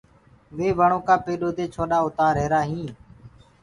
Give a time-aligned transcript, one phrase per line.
[0.57, 2.93] وي وڻو ڪآ پيڏو دي ڇوڏآ اُتآر رهيرآ هينٚ۔